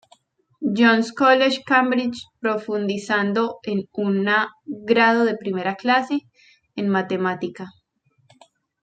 John's 0.77 1.11
College, 1.13 1.61
Cambridge, 1.63 2.25
profundizando 2.39 3.59
en 3.61 3.87
una 3.93 4.49
"grado 4.65 5.25
de 5.25 5.37
primera 5.37 5.75
clase" 5.75 6.21
en 6.75 6.89
matemática. 6.89 7.67